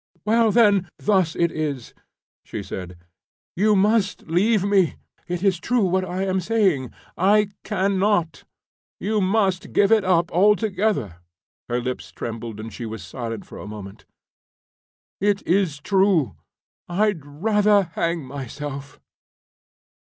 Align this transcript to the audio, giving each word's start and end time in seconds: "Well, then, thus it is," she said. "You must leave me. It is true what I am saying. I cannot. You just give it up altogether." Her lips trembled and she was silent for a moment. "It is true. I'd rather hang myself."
"Well, 0.25 0.49
then, 0.51 0.89
thus 0.97 1.35
it 1.35 1.51
is," 1.51 1.93
she 2.43 2.63
said. 2.63 2.97
"You 3.55 3.75
must 3.75 4.25
leave 4.25 4.63
me. 4.63 4.95
It 5.27 5.43
is 5.43 5.59
true 5.59 5.85
what 5.85 6.03
I 6.03 6.23
am 6.25 6.39
saying. 6.39 6.91
I 7.15 7.49
cannot. 7.63 8.43
You 8.99 9.19
just 9.21 9.73
give 9.73 9.91
it 9.91 10.03
up 10.03 10.31
altogether." 10.31 11.17
Her 11.69 11.79
lips 11.79 12.11
trembled 12.11 12.59
and 12.59 12.73
she 12.73 12.87
was 12.87 13.03
silent 13.03 13.45
for 13.45 13.59
a 13.59 13.67
moment. 13.67 14.05
"It 15.19 15.45
is 15.45 15.77
true. 15.79 16.33
I'd 16.89 17.23
rather 17.23 17.83
hang 17.93 18.25
myself." 18.25 18.99